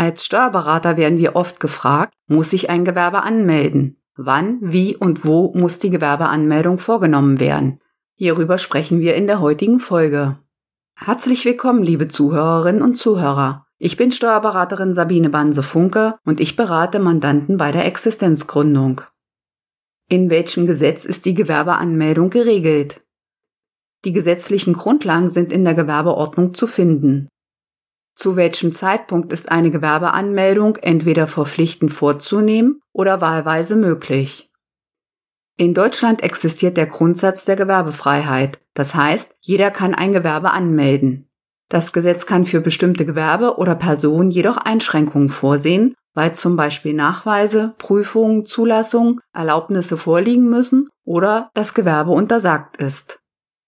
[0.00, 4.00] Als Steuerberater werden wir oft gefragt, muss ich ein Gewerbe anmelden?
[4.14, 7.80] Wann, wie und wo muss die Gewerbeanmeldung vorgenommen werden?
[8.14, 10.38] Hierüber sprechen wir in der heutigen Folge.
[10.94, 13.66] Herzlich willkommen, liebe Zuhörerinnen und Zuhörer.
[13.78, 19.00] Ich bin Steuerberaterin Sabine Banse-Funke und ich berate Mandanten bei der Existenzgründung.
[20.08, 23.04] In welchem Gesetz ist die Gewerbeanmeldung geregelt?
[24.04, 27.28] Die gesetzlichen Grundlagen sind in der Gewerbeordnung zu finden.
[28.18, 34.50] Zu welchem Zeitpunkt ist eine Gewerbeanmeldung entweder verpflichtend vorzunehmen oder wahlweise möglich?
[35.56, 38.58] In Deutschland existiert der Grundsatz der Gewerbefreiheit.
[38.74, 41.28] Das heißt, jeder kann ein Gewerbe anmelden.
[41.68, 47.76] Das Gesetz kann für bestimmte Gewerbe oder Personen jedoch Einschränkungen vorsehen, weil zum Beispiel Nachweise,
[47.78, 53.20] Prüfungen, Zulassungen, Erlaubnisse vorliegen müssen oder das Gewerbe untersagt ist.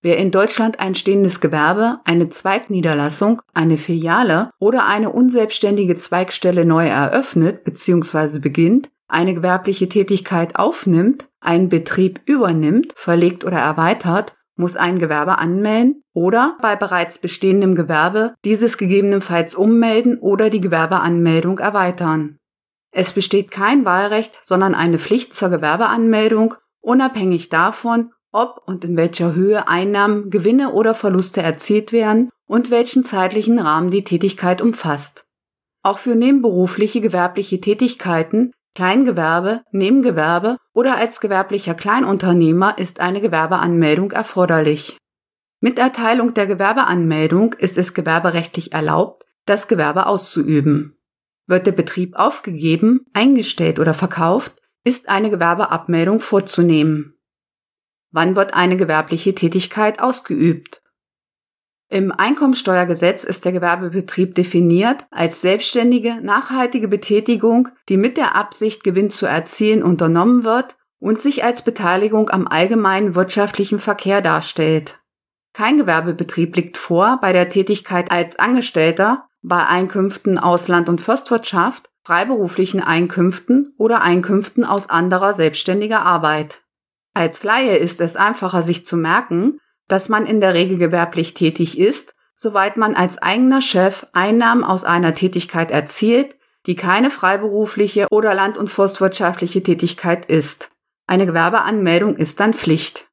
[0.02, 6.86] Wer in Deutschland ein stehendes Gewerbe, eine Zweigniederlassung, eine Filiale oder eine unselbstständige Zweigstelle neu
[6.86, 8.38] eröffnet bzw.
[8.38, 16.02] beginnt, eine gewerbliche Tätigkeit aufnimmt, einen Betrieb übernimmt, verlegt oder erweitert, muss ein Gewerbe anmelden
[16.14, 22.38] oder bei bereits bestehendem Gewerbe dieses gegebenenfalls ummelden oder die Gewerbeanmeldung erweitern.
[22.90, 29.34] Es besteht kein Wahlrecht, sondern eine Pflicht zur Gewerbeanmeldung, unabhängig davon, ob und in welcher
[29.34, 35.26] Höhe Einnahmen, Gewinne oder Verluste erzielt werden und welchen zeitlichen Rahmen die Tätigkeit umfasst.
[35.82, 44.96] Auch für nebenberufliche gewerbliche Tätigkeiten, Kleingewerbe, Nebengewerbe oder als gewerblicher Kleinunternehmer ist eine Gewerbeanmeldung erforderlich.
[45.60, 50.96] Mit Erteilung der Gewerbeanmeldung ist es gewerberechtlich erlaubt, das Gewerbe auszuüben.
[51.46, 57.20] Wird der Betrieb aufgegeben, eingestellt oder verkauft, ist eine Gewerbeabmeldung vorzunehmen.
[58.13, 60.83] Wann wird eine gewerbliche Tätigkeit ausgeübt?
[61.89, 69.11] Im Einkommensteuergesetz ist der Gewerbebetrieb definiert als selbstständige, nachhaltige Betätigung, die mit der Absicht, Gewinn
[69.11, 75.00] zu erzielen, unternommen wird und sich als Beteiligung am allgemeinen wirtschaftlichen Verkehr darstellt.
[75.53, 81.91] Kein Gewerbebetrieb liegt vor bei der Tätigkeit als Angestellter, bei Einkünften aus Land- und Forstwirtschaft,
[82.04, 86.62] freiberuflichen Einkünften oder Einkünften aus anderer selbstständiger Arbeit.
[87.15, 91.78] Als Laie ist es einfacher, sich zu merken, dass man in der Regel gewerblich tätig
[91.78, 98.34] ist, soweit man als eigener Chef Einnahmen aus einer Tätigkeit erzielt, die keine freiberufliche oder
[98.34, 100.70] land- und forstwirtschaftliche Tätigkeit ist.
[101.06, 103.09] Eine Gewerbeanmeldung ist dann Pflicht.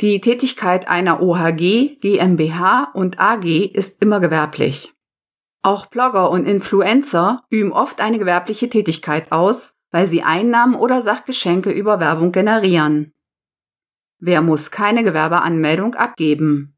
[0.00, 4.92] Die Tätigkeit einer OHG, GmbH und AG ist immer gewerblich.
[5.62, 11.70] Auch Blogger und Influencer üben oft eine gewerbliche Tätigkeit aus, weil sie Einnahmen oder Sachgeschenke
[11.70, 13.12] über Werbung generieren.
[14.22, 16.76] Wer muss keine Gewerbeanmeldung abgeben?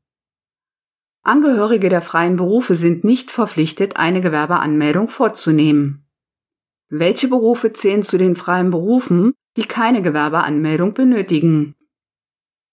[1.25, 6.08] Angehörige der freien Berufe sind nicht verpflichtet, eine Gewerbeanmeldung vorzunehmen.
[6.88, 11.75] Welche Berufe zählen zu den freien Berufen, die keine Gewerbeanmeldung benötigen?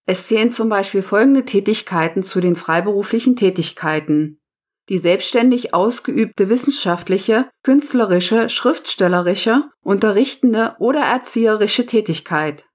[0.05, 4.39] Es zählen zum Beispiel folgende Tätigkeiten zu den freiberuflichen Tätigkeiten.
[4.89, 12.68] Die selbstständig ausgeübte wissenschaftliche, künstlerische, schriftstellerische, unterrichtende oder erzieherische Tätigkeit.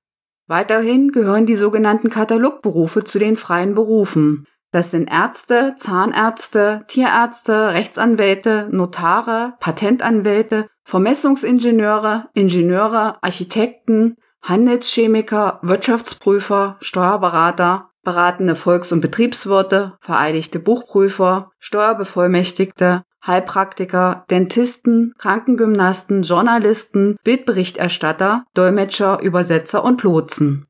[0.46, 4.46] Weiterhin gehören die sogenannten Katalogberufe zu den freien Berufen.
[4.72, 18.54] Das sind Ärzte, Zahnärzte, Tierärzte, Rechtsanwälte, Notare, Patentanwälte, Vermessungsingenieure, Ingenieure, Architekten, Handelschemiker, Wirtschaftsprüfer, Steuerberater, beratende
[18.54, 30.66] Volks- und Betriebswirte, vereidigte Buchprüfer, Steuerbevollmächtigte, Heilpraktiker, Dentisten, Krankengymnasten, Journalisten, Bildberichterstatter, Dolmetscher, Übersetzer und Lotsen.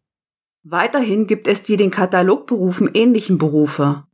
[0.63, 4.05] Weiterhin gibt es die den Katalogberufen ähnlichen Berufe.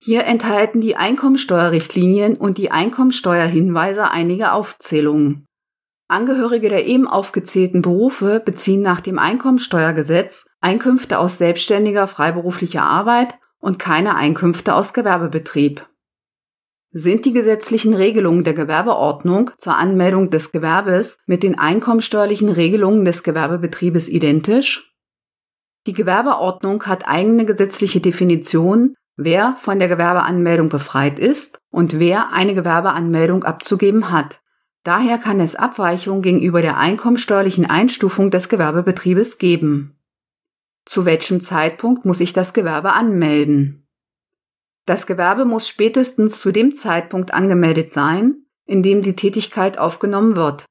[0.00, 5.46] Hier enthalten die Einkommensteuerrichtlinien und die Einkommensteuerhinweise einige Aufzählungen.
[6.06, 13.78] Angehörige der eben aufgezählten Berufe beziehen nach dem Einkommensteuergesetz Einkünfte aus selbstständiger freiberuflicher Arbeit und
[13.78, 15.86] keine Einkünfte aus Gewerbebetrieb.
[16.90, 23.22] Sind die gesetzlichen Regelungen der Gewerbeordnung zur Anmeldung des Gewerbes mit den einkommensteuerlichen Regelungen des
[23.22, 24.94] Gewerbebetriebes identisch?
[25.86, 32.54] Die Gewerbeordnung hat eigene gesetzliche Definitionen, wer von der Gewerbeanmeldung befreit ist und wer eine
[32.54, 34.40] Gewerbeanmeldung abzugeben hat.
[34.82, 39.98] Daher kann es Abweichungen gegenüber der einkommensteuerlichen Einstufung des Gewerbebetriebes geben.
[40.86, 43.87] Zu welchem Zeitpunkt muss ich das Gewerbe anmelden?
[44.88, 50.64] Das Gewerbe muss spätestens zu dem Zeitpunkt angemeldet sein, in dem die Tätigkeit aufgenommen wird.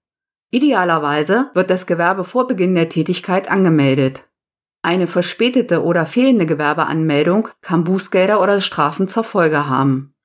[0.50, 4.28] Idealerweise wird das Gewerbe vor Beginn der Tätigkeit angemeldet.
[4.82, 10.16] Eine verspätete oder fehlende Gewerbeanmeldung kann Bußgelder oder Strafen zur Folge haben.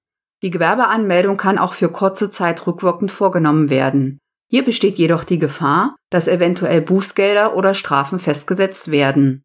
[0.40, 4.20] Die Gewerbeanmeldung kann auch für kurze Zeit rückwirkend vorgenommen werden.
[4.48, 9.44] Hier besteht jedoch die Gefahr, dass eventuell Bußgelder oder Strafen festgesetzt werden.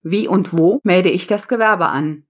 [0.00, 2.24] Wie und wo melde ich das Gewerbe an?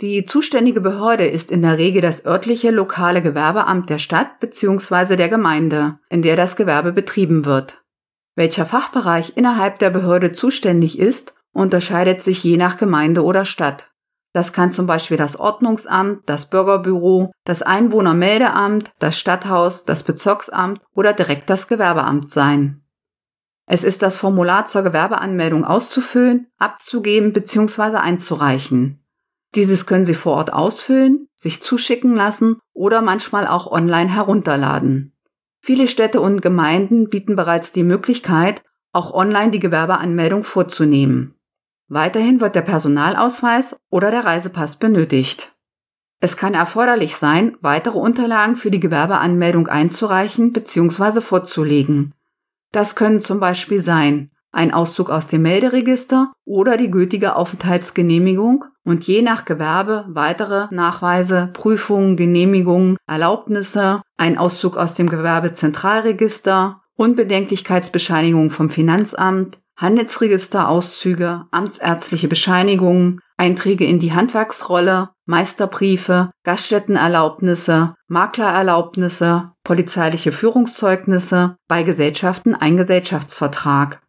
[0.00, 5.16] Die zuständige Behörde ist in der Regel das örtliche lokale Gewerbeamt der Stadt bzw.
[5.16, 7.82] der Gemeinde, in der das Gewerbe betrieben wird.
[8.36, 13.90] Welcher Fachbereich innerhalb der Behörde zuständig ist, unterscheidet sich je nach Gemeinde oder Stadt.
[14.32, 21.12] Das kann zum Beispiel das Ordnungsamt, das Bürgerbüro, das Einwohnermeldeamt, das Stadthaus, das Bezirksamt oder
[21.12, 22.84] direkt das Gewerbeamt sein.
[23.66, 27.96] Es ist das Formular zur Gewerbeanmeldung auszufüllen, abzugeben bzw.
[27.96, 29.04] einzureichen.
[29.54, 35.14] Dieses können Sie vor Ort ausfüllen, sich zuschicken lassen oder manchmal auch online herunterladen.
[35.60, 38.62] Viele Städte und Gemeinden bieten bereits die Möglichkeit,
[38.92, 41.34] auch online die Gewerbeanmeldung vorzunehmen.
[41.88, 45.54] Weiterhin wird der Personalausweis oder der Reisepass benötigt.
[46.20, 51.20] Es kann erforderlich sein, weitere Unterlagen für die Gewerbeanmeldung einzureichen bzw.
[51.20, 52.12] vorzulegen.
[52.72, 59.06] Das können zum Beispiel sein ein Auszug aus dem Melderegister oder die gültige Aufenthaltsgenehmigung und
[59.06, 68.70] je nach Gewerbe weitere Nachweise, Prüfungen, Genehmigungen, Erlaubnisse, ein Auszug aus dem Gewerbezentralregister, Unbedenklichkeitsbescheinigung vom
[68.70, 82.56] Finanzamt, Handelsregisterauszüge, amtsärztliche Bescheinigungen, Einträge in die Handwerksrolle, Meisterbriefe, Gaststättenerlaubnisse, Maklererlaubnisse, polizeiliche Führungszeugnisse, bei Gesellschaften
[82.56, 84.00] ein Gesellschaftsvertrag.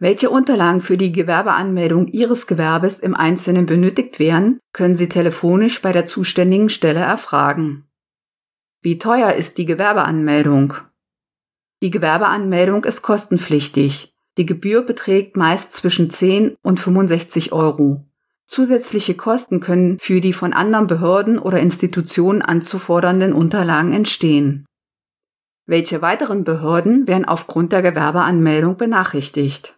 [0.00, 5.92] Welche Unterlagen für die Gewerbeanmeldung Ihres Gewerbes im Einzelnen benötigt werden, können Sie telefonisch bei
[5.92, 7.84] der zuständigen Stelle erfragen.
[8.80, 10.74] Wie teuer ist die Gewerbeanmeldung?
[11.82, 14.14] Die Gewerbeanmeldung ist kostenpflichtig.
[14.36, 18.04] Die Gebühr beträgt meist zwischen 10 und 65 Euro.
[18.46, 24.64] Zusätzliche Kosten können für die von anderen Behörden oder Institutionen anzufordernden Unterlagen entstehen.
[25.66, 29.77] Welche weiteren Behörden werden aufgrund der Gewerbeanmeldung benachrichtigt?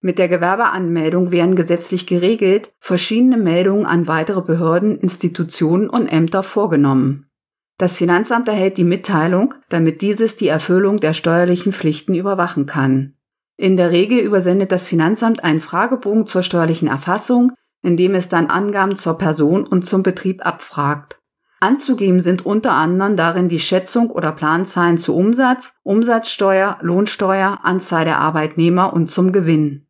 [0.00, 7.30] Mit der Gewerbeanmeldung werden gesetzlich geregelt verschiedene Meldungen an weitere Behörden, Institutionen und Ämter vorgenommen.
[7.78, 13.14] Das Finanzamt erhält die Mitteilung, damit dieses die Erfüllung der steuerlichen Pflichten überwachen kann.
[13.58, 17.52] In der Regel übersendet das Finanzamt einen Fragebogen zur steuerlichen Erfassung,
[17.82, 21.18] in dem es dann Angaben zur Person und zum Betrieb abfragt.
[21.60, 28.18] Anzugeben sind unter anderem darin die Schätzung oder Planzahlen zu Umsatz, Umsatzsteuer, Lohnsteuer, Anzahl der
[28.18, 29.85] Arbeitnehmer und zum Gewinn.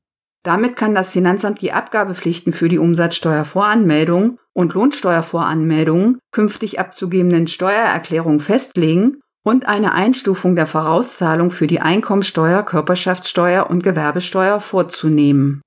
[0.46, 9.22] Damit kann das Finanzamt die Abgabepflichten für die Umsatzsteuervoranmeldung und Lohnsteuervoranmeldungen künftig abzugebenden Steuererklärungen festlegen
[9.42, 15.62] und eine Einstufung der Vorauszahlung für die Einkommensteuer, Körperschaftssteuer und Gewerbesteuer vorzunehmen.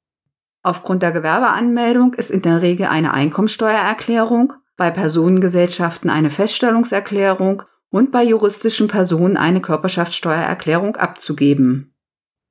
[0.64, 8.24] Aufgrund der Gewerbeanmeldung ist in der Regel eine Einkommensteuererklärung, bei Personengesellschaften eine Feststellungserklärung und bei
[8.24, 11.94] juristischen Personen eine Körperschaftssteuererklärung abzugeben.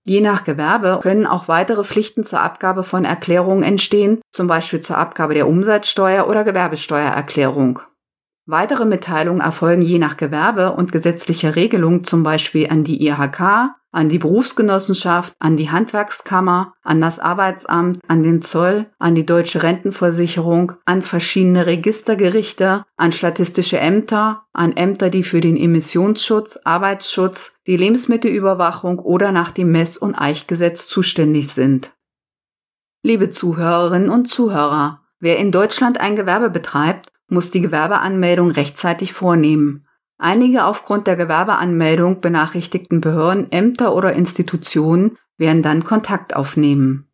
[0.09, 4.97] Je nach Gewerbe können auch weitere Pflichten zur Abgabe von Erklärungen entstehen, zum Beispiel zur
[4.97, 7.81] Abgabe der Umsatzsteuer oder Gewerbesteuererklärung.
[8.47, 14.09] Weitere Mitteilungen erfolgen je nach Gewerbe und gesetzlicher Regelung zum Beispiel an die IHK, an
[14.09, 20.73] die Berufsgenossenschaft, an die Handwerkskammer, an das Arbeitsamt, an den Zoll, an die deutsche Rentenversicherung,
[20.85, 28.99] an verschiedene Registergerichte, an statistische Ämter, an Ämter, die für den Emissionsschutz, Arbeitsschutz, die Lebensmittelüberwachung
[28.99, 31.95] oder nach dem Mess- und Eichgesetz zuständig sind.
[33.03, 39.88] Liebe Zuhörerinnen und Zuhörer, wer in Deutschland ein Gewerbe betreibt, muss die Gewerbeanmeldung rechtzeitig vornehmen.
[40.19, 47.07] Einige aufgrund der Gewerbeanmeldung benachrichtigten Behörden, Ämter oder Institutionen werden dann Kontakt aufnehmen.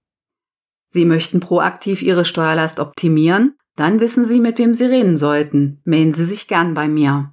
[0.88, 3.56] Sie möchten proaktiv Ihre Steuerlast optimieren?
[3.76, 5.80] Dann wissen Sie, mit wem Sie reden sollten.
[5.84, 7.32] Melden Sie sich gern bei mir.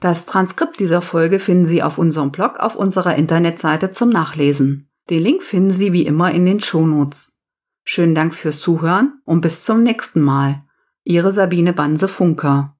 [0.00, 4.90] Das Transkript dieser Folge finden Sie auf unserem Blog auf unserer Internetseite zum Nachlesen.
[5.08, 7.32] Den Link finden Sie wie immer in den Shownotes.
[7.84, 10.62] Schönen Dank fürs Zuhören und bis zum nächsten Mal.
[11.04, 12.76] Ihre Sabine Banse Funker.